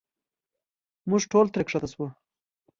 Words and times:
موږ 1.09 1.21
ټول 1.31 1.45
ترې 1.53 1.63
ښکته 1.69 1.87
شو. 1.93 2.05